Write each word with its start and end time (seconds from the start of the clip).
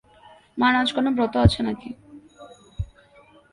মার 0.57 0.73
আজ 0.75 0.89
কোনো 0.95 1.09
ব্রত 1.15 1.33
আছে 1.45 1.61
নাকি! 1.67 1.89